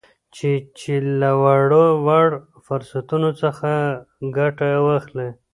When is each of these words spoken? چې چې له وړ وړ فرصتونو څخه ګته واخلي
چې 0.35 0.51
چې 0.79 0.93
له 1.19 1.31
وړ 1.41 1.69
وړ 2.05 2.29
فرصتونو 2.65 3.29
څخه 3.41 3.71
ګته 4.35 4.69
واخلي 4.85 5.29